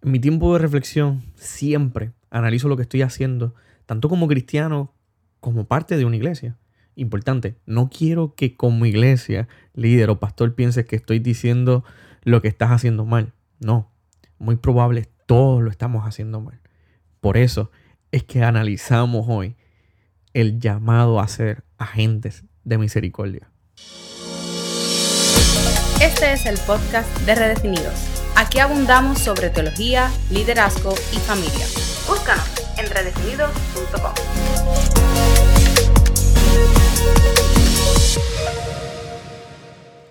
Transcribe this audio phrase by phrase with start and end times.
[0.00, 4.94] Mi tiempo de reflexión siempre analizo lo que estoy haciendo, tanto como cristiano
[5.40, 6.56] como parte de una iglesia.
[6.94, 11.84] Importante, no quiero que como iglesia, líder o pastor pienses que estoy diciendo
[12.22, 13.32] lo que estás haciendo mal.
[13.58, 13.90] No,
[14.38, 16.60] muy probable todos lo estamos haciendo mal.
[17.20, 17.72] Por eso
[18.12, 19.56] es que analizamos hoy
[20.32, 23.50] el llamado a ser agentes de misericordia.
[26.00, 31.66] Este es el podcast de Redefinidos Aquí abundamos sobre teología, liderazgo y familia.
[32.06, 32.44] Búscanos
[32.78, 34.12] en redefinidos.com.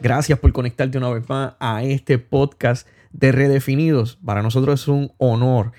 [0.02, 4.17] Gracias por conectarte una vez más a este podcast de Redefinidos.
[4.17, 5.71] Para nosotros es un honor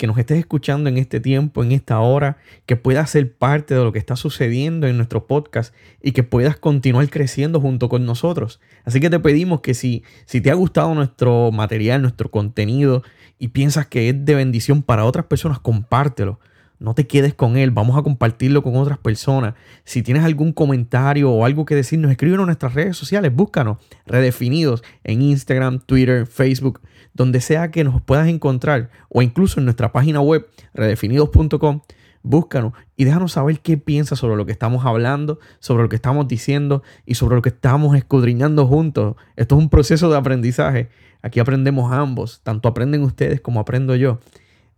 [0.00, 3.84] que nos estés escuchando en este tiempo, en esta hora, que puedas ser parte de
[3.84, 8.60] lo que está sucediendo en nuestro podcast y que puedas continuar creciendo junto con nosotros.
[8.86, 13.02] Así que te pedimos que si, si te ha gustado nuestro material, nuestro contenido
[13.38, 16.40] y piensas que es de bendición para otras personas, compártelo.
[16.80, 19.52] No te quedes con él, vamos a compartirlo con otras personas.
[19.84, 24.82] Si tienes algún comentario o algo que decirnos, escríbenos en nuestras redes sociales, búscanos, redefinidos
[25.04, 26.80] en Instagram, Twitter, Facebook,
[27.12, 31.82] donde sea que nos puedas encontrar o incluso en nuestra página web, redefinidos.com.
[32.22, 36.28] Búscanos y déjanos saber qué piensas sobre lo que estamos hablando, sobre lo que estamos
[36.28, 39.16] diciendo y sobre lo que estamos escudriñando juntos.
[39.36, 40.88] Esto es un proceso de aprendizaje.
[41.20, 44.20] Aquí aprendemos ambos, tanto aprenden ustedes como aprendo yo.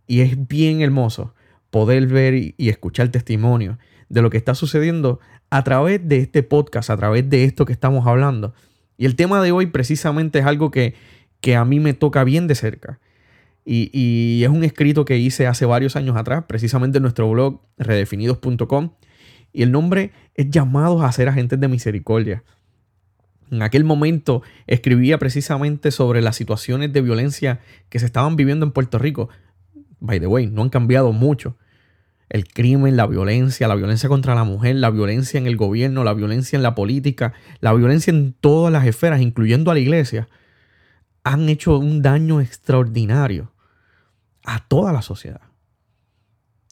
[0.05, 1.33] Y es bien hermoso
[1.73, 6.91] poder ver y, escuchar testimonio de lo que está sucediendo a través de este podcast,
[6.91, 8.53] a través de esto que estamos hablando.
[8.95, 10.93] Y el tema de hoy precisamente es algo que,
[11.41, 12.99] que a mí me toca bien de cerca.
[13.65, 17.61] Y, y, es un escrito que hice hace varios años atrás, precisamente en nuestro blog
[17.79, 18.91] redefinidos.com.
[19.51, 22.43] Y el nombre es Llamados a ser agentes de misericordia.
[23.49, 28.71] En aquel momento escribía precisamente sobre las situaciones de violencia que se estaban viviendo en
[28.71, 29.29] Puerto Rico.
[29.99, 31.57] By the way, no han cambiado mucho
[32.33, 36.15] el crimen, la violencia, la violencia contra la mujer, la violencia en el gobierno, la
[36.15, 40.27] violencia en la política, la violencia en todas las esferas, incluyendo a la iglesia,
[41.23, 43.53] han hecho un daño extraordinario
[44.43, 45.41] a toda la sociedad.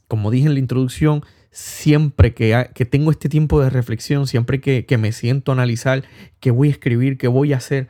[0.08, 4.88] Como dije en la introducción, siempre que, que tengo este tiempo de reflexión, siempre que,
[4.88, 6.04] que me siento a analizar
[6.40, 7.88] qué voy a escribir, qué voy a hacer,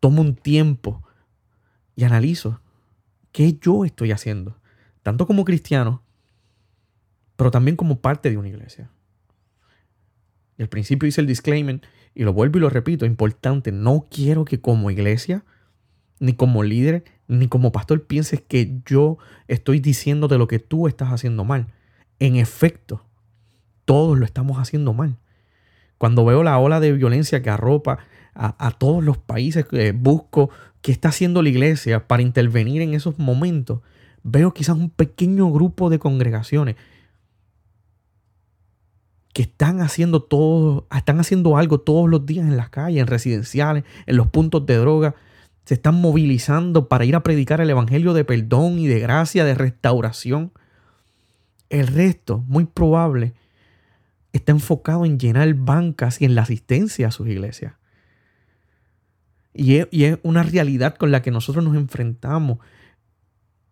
[0.00, 1.06] tomo un tiempo
[1.94, 2.62] y analizo
[3.32, 4.58] qué yo estoy haciendo,
[5.02, 6.01] tanto como cristiano
[7.42, 8.88] pero también como parte de una iglesia.
[10.56, 11.80] Y al principio hice el disclaimer
[12.14, 15.44] y lo vuelvo y lo repito, importante, no quiero que como iglesia,
[16.20, 21.08] ni como líder, ni como pastor pienses que yo estoy diciéndote lo que tú estás
[21.08, 21.66] haciendo mal.
[22.20, 23.04] En efecto,
[23.86, 25.16] todos lo estamos haciendo mal.
[25.98, 27.98] Cuando veo la ola de violencia que arropa
[28.34, 30.50] a, todos los países, que busco
[30.80, 33.80] qué está haciendo la iglesia para intervenir en esos momentos,
[34.22, 36.76] veo quizás un pequeño grupo de congregaciones
[39.32, 43.84] que están haciendo todo, están haciendo algo todos los días en las calles, en residenciales,
[44.06, 45.14] en los puntos de droga.
[45.64, 49.54] Se están movilizando para ir a predicar el evangelio de perdón y de gracia, de
[49.54, 50.52] restauración.
[51.70, 53.32] El resto, muy probable,
[54.32, 57.74] está enfocado en llenar bancas y en la asistencia a sus iglesias.
[59.54, 62.58] Y es, y es una realidad con la que nosotros nos enfrentamos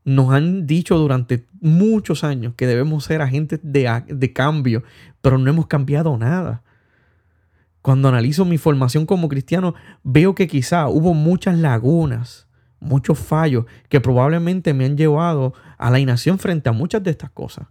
[0.05, 4.83] nos han dicho durante muchos años que debemos ser agentes de, cambio,
[5.21, 6.63] pero no hemos cambiado nada.
[7.83, 12.47] Cuando analizo mi formación como cristiano, veo que quizá hubo muchas lagunas,
[12.79, 17.31] muchos fallos que probablemente me han llevado a la inacción frente a muchas de estas
[17.31, 17.69] cosas.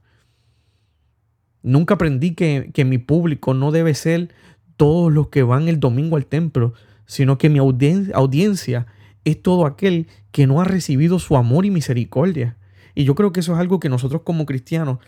[1.61, 4.33] Nunca aprendí que, que mi público no debe ser
[4.77, 6.73] todos los que van el domingo al templo,
[7.05, 8.88] sino que mi audiencia
[9.25, 12.57] es todo aquel que no ha recibido su amor y misericordia.
[12.95, 14.99] Y yo creo que eso es algo que nosotros como cristianos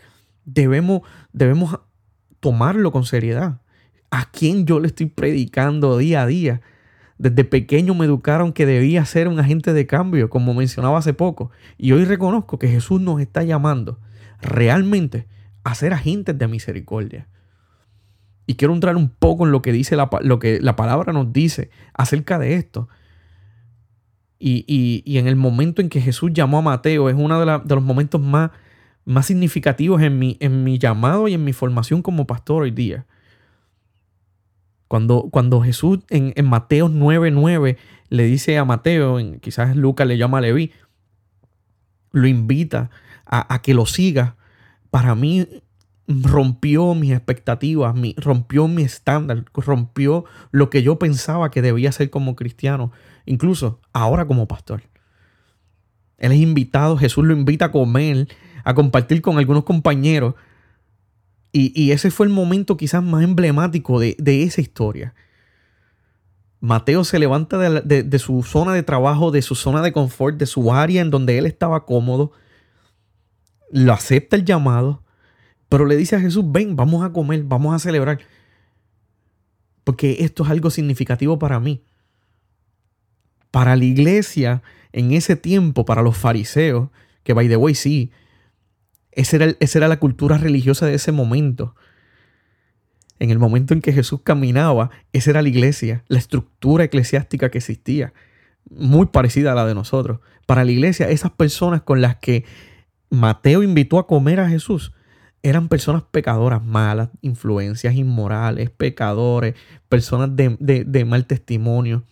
[0.44, 1.02] debemos,
[1.32, 1.80] debemos
[2.42, 3.60] tomarlo con seriedad.
[4.10, 6.60] ¿A quién yo le estoy predicando día a día?
[7.18, 11.52] Desde pequeño me educaron que debía ser un agente de cambio, como mencionaba hace poco.
[11.78, 14.00] Y hoy reconozco que Jesús nos está llamando
[14.40, 15.28] realmente
[15.62, 17.28] a ser agentes de misericordia.
[18.44, 21.32] Y quiero entrar un poco en lo que dice la, lo que la palabra nos
[21.32, 22.88] dice acerca de esto.
[24.44, 28.20] Y, en el momento en que Jesús llamó a Mateo, es uno de, los momentos
[28.20, 28.50] más,
[29.04, 33.06] más significativos en mi, en mi llamado y en mi formación como pastor hoy día.
[34.88, 37.78] Cuando, cuando Jesús en, en Mateo 9:9
[38.10, 40.72] le dice a Mateo, en, quizás Lucas le llama a Leví,
[42.12, 42.90] lo invita
[43.24, 44.36] a, a que lo siga.
[44.90, 45.46] Para mí
[46.06, 52.10] rompió mis expectativas, mi, rompió mi estándar, rompió lo que yo pensaba que debía ser
[52.10, 52.92] como cristiano,
[53.24, 54.82] incluso ahora como pastor.
[56.18, 58.28] Él es invitado, Jesús lo invita a comer,
[58.64, 60.34] a compartir con algunos compañeros.
[61.54, 65.14] Y, ese fue el momento quizás más emblemático de, esa historia.
[66.60, 70.46] Mateo se levanta de, de, su zona de trabajo, de su zona de confort, de
[70.46, 72.32] su área en donde él estaba cómodo.
[73.70, 75.02] Lo acepta el llamado,
[75.68, 78.20] pero le dice a Jesús, ven, vamos a comer, vamos a celebrar.
[79.84, 81.82] Porque esto es algo significativo para mí.
[83.50, 84.62] Para la iglesia,
[84.92, 86.88] en ese tiempo, para los fariseos,
[87.24, 88.10] que by the way, sí,
[89.12, 91.74] esa era, la cultura religiosa de ese momento.
[93.18, 97.58] En el momento en que Jesús caminaba, esa era la iglesia, la estructura eclesiástica que
[97.58, 98.12] existía,
[98.68, 100.20] muy parecida a la de nosotros.
[100.46, 102.44] Para la iglesia, esas personas con las que
[103.10, 104.92] Mateo invitó a comer a Jesús
[105.42, 109.54] eran personas pecadoras, malas, influencias inmorales, pecadores,
[109.88, 112.04] personas de, mal testimonio.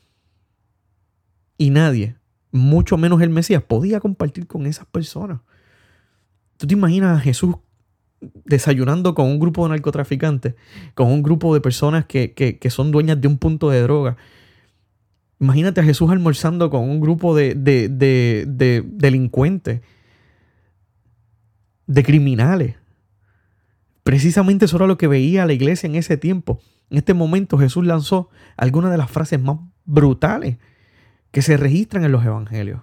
[1.56, 2.16] Y nadie,
[2.50, 5.40] mucho menos el Mesías, podía compartir con esas personas.
[6.60, 7.54] ¿Tú te imaginas a Jesús
[8.20, 10.56] desayunando con un grupo de narcotraficantes,
[10.92, 14.18] con un grupo de personas que, que, son dueñas de un punto de droga?
[15.38, 19.80] Imagínate a Jesús almorzando con un grupo de, de delincuentes,
[21.86, 22.76] de criminales.
[24.02, 26.60] Precisamente eso era lo que veía la iglesia en ese tiempo.
[26.90, 28.28] En este momento Jesús lanzó
[28.58, 30.58] algunas de las frases más brutales
[31.30, 32.82] que se registran en los evangelios.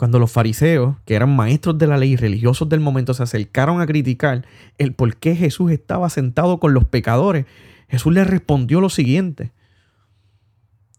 [0.00, 3.86] Cuando los fariseos, que eran maestros de la ley religiosos del momento, se acercaron a
[3.86, 4.46] criticar
[4.78, 7.44] el por qué Jesús estaba sentado con los pecadores,
[7.86, 9.52] Jesús les respondió lo siguiente.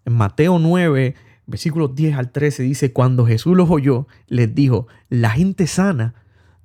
[0.05, 1.15] En Mateo 9,
[1.47, 6.13] versículos 10 al 13 dice, cuando Jesús los oyó, les dijo, la gente sana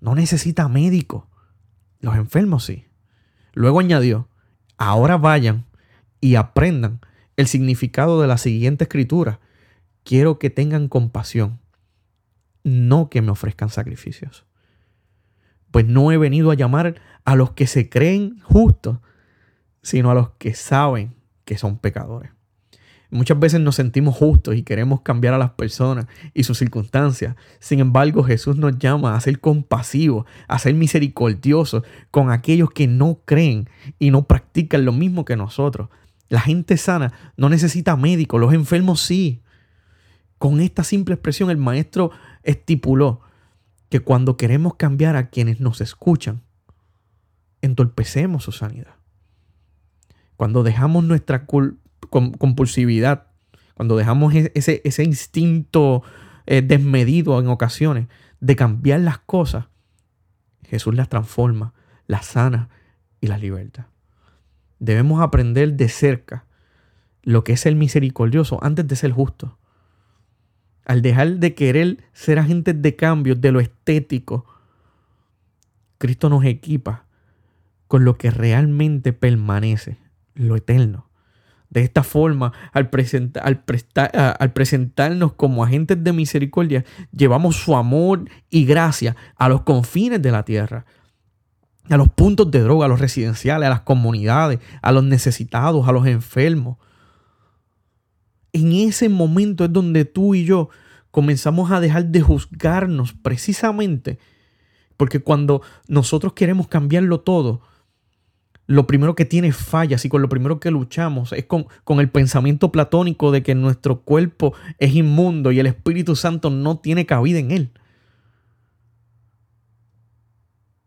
[0.02, 1.30] no necesita médico,
[2.00, 2.84] los enfermos sí.
[3.54, 4.28] Luego añadió,
[4.76, 5.64] ahora vayan
[6.20, 7.00] y aprendan
[7.38, 9.40] el significado de la siguiente escritura.
[10.04, 11.60] Quiero que tengan compasión,
[12.66, 14.44] no que me ofrezcan sacrificios.
[15.70, 18.98] Pues no he venido a llamar a los que se creen justos,
[19.82, 21.14] sino a los que saben
[21.44, 22.32] que son pecadores.
[23.08, 27.36] Muchas veces nos sentimos justos y queremos cambiar a las personas y sus circunstancias.
[27.60, 33.20] Sin embargo, Jesús nos llama a ser compasivos, a ser misericordiosos con aquellos que no
[33.24, 33.70] creen
[34.00, 35.88] y no practican lo mismo que nosotros.
[36.28, 39.44] La gente sana no necesita médico, los enfermos sí.
[40.38, 42.10] Con esta simple expresión el maestro
[42.42, 43.20] estipuló
[43.88, 46.42] que cuando queremos cambiar a quienes nos escuchan,
[47.62, 48.94] entorpecemos su sanidad.
[50.36, 53.28] Cuando dejamos nuestra compulsividad,
[53.74, 56.02] cuando dejamos e-, ese, ese instinto
[56.46, 58.08] eh, desmedido en ocasiones
[58.40, 59.66] de cambiar las cosas,
[60.64, 61.72] Jesús las transforma,
[62.06, 62.68] las sana
[63.20, 63.88] y las liberta.
[64.78, 66.44] Debemos aprender de cerca
[67.22, 69.58] lo que es el misericordioso antes de ser justo.
[70.86, 74.46] Al dejar de querer ser agentes de cambio de lo estético,
[75.98, 77.04] Cristo nos equipa
[77.88, 79.98] con lo que realmente permanece,
[80.34, 81.08] lo eterno.
[81.70, 82.88] De esta forma, al,
[83.42, 83.64] al,
[84.38, 90.30] al, presentarnos como agentes de misericordia, llevamos su amor y gracia a los confines de
[90.30, 90.86] la tierra,
[91.90, 95.92] a los puntos de droga, a los residenciales, a las comunidades, a los necesitados, a
[95.92, 96.78] los enfermos.
[98.56, 100.70] En ese momento es donde tú y yo
[101.10, 104.18] comenzamos a dejar de juzgarnos precisamente
[104.96, 107.60] porque cuando nosotros queremos cambiarlo todo,
[108.66, 112.08] lo primero que tiene fallas y con lo primero que luchamos es con, con, el
[112.08, 117.38] pensamiento platónico de que nuestro cuerpo es inmundo y el Espíritu Santo no tiene cabida
[117.38, 117.70] en él.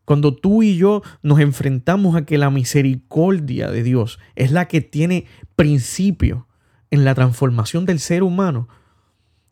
[0.06, 4.82] Cuando tú y yo nos enfrentamos a que la misericordia de Dios es la que
[4.82, 6.48] tiene principio
[6.91, 8.67] en la transformación del ser humano,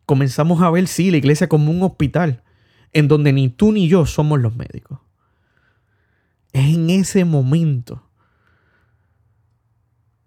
[0.06, 2.44] comenzamos a ver, sí, la iglesia como un hospital
[2.94, 5.00] en donde ni tú ni yo somos los médicos.
[6.54, 8.04] Es en ese momento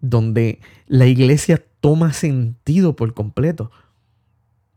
[0.00, 3.70] donde la iglesia toma sentido por completo.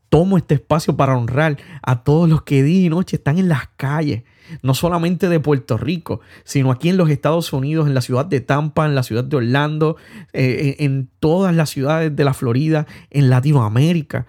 [0.09, 3.67] Tomo este espacio para honrar a todos los que día y noche están en las
[3.75, 4.23] calles,
[4.61, 8.41] no solamente de Puerto Rico, sino aquí en los Estados Unidos, en la ciudad de
[8.41, 9.97] Tampa, en la ciudad de Orlando,
[10.33, 14.25] eh, en todas las ciudades de la Florida, en Latinoamérica,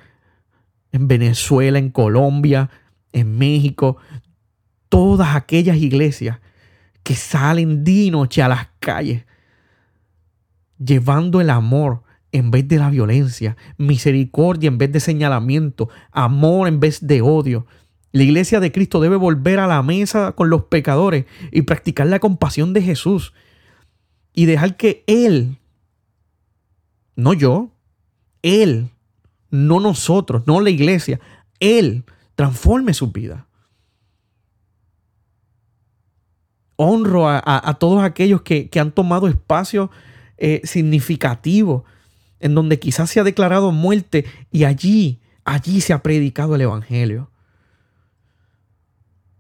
[0.93, 2.71] en Venezuela, en Colombia,
[3.13, 3.97] en México,
[4.89, 6.39] todas aquellas iglesias
[7.03, 9.25] que salen y noche a las calles
[10.79, 12.03] llevando el amor
[12.33, 17.67] en vez de la violencia, misericordia en vez de señalamiento, amor en vez de odio.
[18.15, 22.21] La iglesia de Cristo debe volver a la mesa con los pecadores y practicar la
[22.21, 23.35] compasión de Jesús
[24.33, 25.59] y dejar que Él,
[27.17, 27.73] no yo,
[28.43, 28.91] Él,
[29.51, 31.19] no nosotros, no la iglesia,
[31.59, 32.05] Él
[32.37, 33.49] transforme su vida.
[36.77, 39.91] Honro a, todos aquellos que, han tomado espacio
[40.39, 41.85] eh, significativo
[42.39, 47.34] en donde quizás se ha declarado muerte y allí, allí se ha predicado el Evangelio.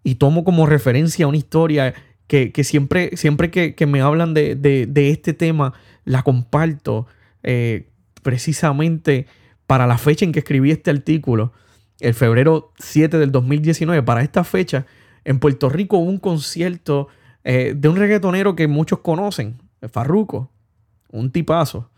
[0.05, 1.95] Y tomo como referencia una historia
[2.29, 5.73] que, siempre, siempre que, me hablan de, este tema,
[6.05, 7.07] la comparto
[7.43, 7.89] eh,
[8.23, 9.27] precisamente
[9.67, 11.53] para la fecha en que escribí este artículo,
[12.01, 14.03] el febrero 7 del 2019.
[14.03, 14.87] Para esta fecha,
[15.25, 17.09] en Puerto Rico hubo un concierto
[17.45, 19.57] eh, de un reggaetonero que muchos conocen,
[19.91, 20.51] Farruco,
[21.11, 21.91] un tipazo.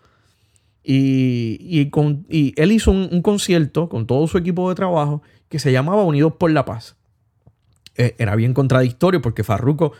[0.88, 6.04] Y, con, él hizo un, concierto con todo su equipo de trabajo que se llamaba
[6.04, 6.96] Unidos por la Paz.
[7.98, 9.92] Eh, era bien contradictorio porque Farruco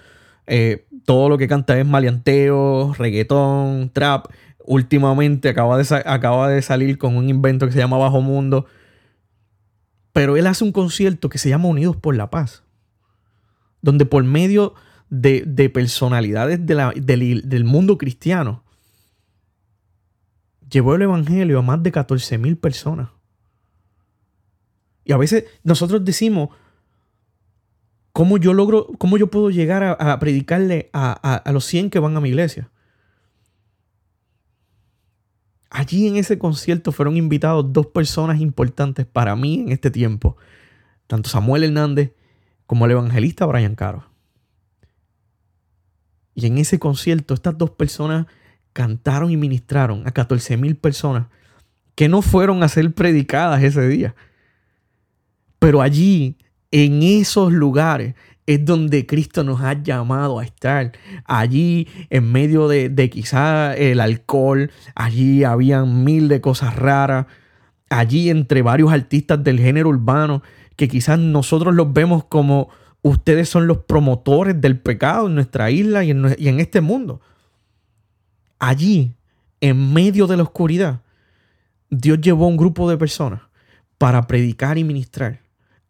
[0.47, 4.27] eh, todo lo que canta es maleanteo, reggaetón, trap.
[4.65, 8.67] Últimamente acaba de, acaba de salir con un invento que se llama Bajo Mundo.
[10.13, 12.65] Pero él hace un concierto que se llama Unidos por la Paz.
[13.83, 14.75] Donde por medio
[15.09, 18.65] de, personalidades del, mundo cristiano,
[20.69, 23.11] llevó el Evangelio a más de 14 mil personas.
[25.05, 26.49] Y a veces nosotros decimos,
[28.17, 32.17] ¿cómo yo logro, cómo yo puedo llegar a, predicarle a, a, los 100 que van
[32.17, 32.71] a mi iglesia?
[35.69, 40.39] Allí en ese concierto fueron invitados dos personas importantes para mí en este tiempo,
[41.07, 42.13] tanto Samuel Hernández
[42.67, 44.07] como el evangelista Brian Caro.
[46.35, 48.29] Y en ese concierto estas dos personas
[48.73, 51.27] cantaron y ministraron a 14 mil personas
[51.95, 54.15] que no fueron a ser predicadas ese día.
[55.59, 56.39] Pero allí,
[56.71, 58.15] en esos lugares,
[58.47, 60.93] es donde Cristo nos ha llamado a estar.
[61.25, 67.27] Allí, en medio de, de quizá el alcohol, allí habían mil de cosas raras.
[67.91, 70.43] Allí, entre varios artistas del género urbano,
[70.77, 72.69] que quizás nosotros los vemos como
[73.07, 77.21] Ustedes son los promotores del pecado en nuestra isla y en, este mundo.
[78.59, 79.15] Allí,
[79.61, 81.03] en medio de la oscuridad,
[81.89, 83.43] Dios llevó a un grupo de personas
[83.97, 85.41] para predicar y ministrar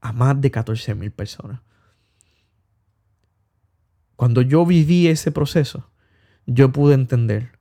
[0.07, 1.61] a más de 14 mil personas.
[4.15, 5.91] Cuando yo viví ese proceso,
[6.47, 7.59] yo pude entender,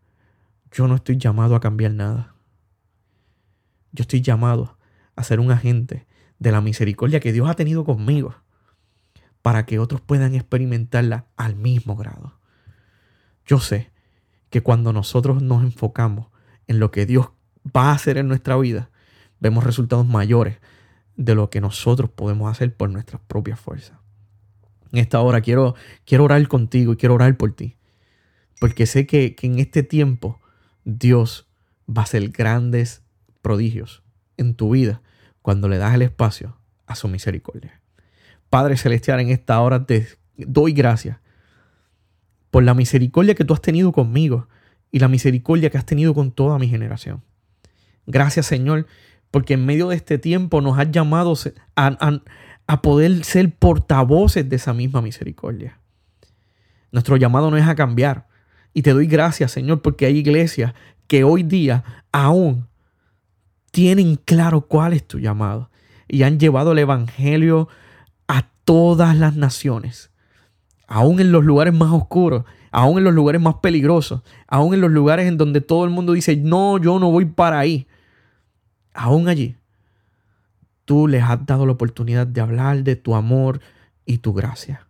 [0.72, 2.36] yo no estoy llamado a cambiar nada.
[3.94, 4.78] Yo estoy llamado
[5.16, 6.06] a ser un agente
[6.38, 8.36] de la misericordia que Dios ha tenido conmigo
[9.42, 12.40] para que otros puedan experimentarla al mismo grado.
[13.48, 13.92] Yo sé
[14.52, 16.28] que cuando nosotros nos enfocamos
[16.68, 17.30] en lo que Dios
[17.75, 18.92] va a hacer en nuestra vida,
[19.40, 20.60] vemos resultados mayores
[21.17, 23.98] de lo que nosotros podemos hacer por nuestras propias fuerzas.
[24.91, 27.77] En esta hora quiero, quiero orar contigo y quiero orar por ti.
[28.60, 30.39] Porque sé que, que en este tiempo
[30.84, 31.48] Dios
[31.89, 33.03] va a hacer grandes
[33.41, 34.03] prodigios
[34.38, 35.01] en tu vida
[35.41, 36.57] cuando le das el espacio
[36.88, 37.81] a su misericordia.
[38.50, 40.07] Padre Celestial, en esta hora te
[40.38, 41.17] doy gracias
[42.51, 44.48] por la misericordia que tú has tenido conmigo
[44.91, 47.22] y la misericordia que has tenido con toda mi generación.
[48.07, 48.88] Gracias Señor,
[49.36, 51.34] porque en medio de este tiempo nos has llamado
[51.75, 52.22] a,
[52.68, 55.77] a poder ser portavoces de esa misma misericordia.
[56.94, 58.30] Nuestro llamado no es a cambiar.
[58.74, 60.74] Y te doy gracias, Señor, porque hay iglesias
[61.08, 62.70] que hoy día aún
[63.72, 65.70] tienen claro cuál es tu llamado
[66.08, 67.68] y han llevado el Evangelio
[68.65, 70.12] todas las naciones,
[70.88, 74.92] aún en los lugares más oscuros, aún en los lugares más peligrosos, aún en los
[74.92, 77.88] lugares en donde todo el mundo dice, no, yo no voy para ahí,
[78.96, 79.58] aún allí,
[80.86, 83.60] tú les has dado la oportunidad de hablar de tu amor
[84.06, 84.88] y tu gracia.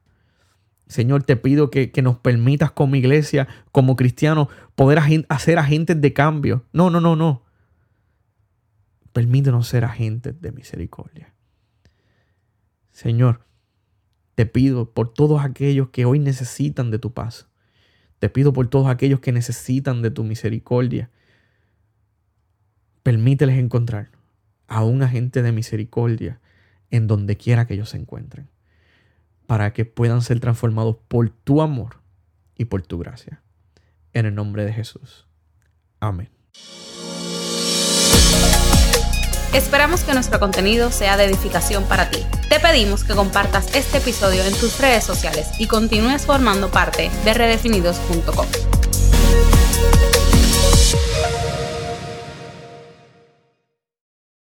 [0.87, 6.63] Señor, te pido que, nos permitas como iglesia, como cristianos, poder hacer agentes de cambio.
[6.73, 7.43] No, no, no, no.
[9.11, 11.33] Permítenos ser agentes de misericordia.
[12.91, 13.41] Señor,
[14.35, 17.47] te pido por todos aquellos que hoy necesitan de tu paz.
[18.19, 21.09] Te pido por todos aquellos que necesitan de tu misericordia.
[23.05, 24.09] Permíteles encontrar
[24.67, 26.39] a un agente de misericordia
[26.89, 28.49] en donde quiera que ellos se encuentren,
[29.45, 31.97] para que puedan ser transformados por tu amor
[32.55, 33.43] y por tu gracia.
[34.11, 35.27] En el nombre de Jesús.
[35.99, 36.31] Amén.
[39.53, 42.25] Esperamos que nuestro contenido sea de edificación para ti.
[42.49, 47.33] Te pedimos que compartas este episodio en tus redes sociales y continúes formando parte de
[47.35, 48.47] redefinidos.com.